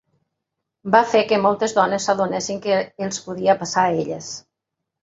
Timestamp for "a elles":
3.89-4.35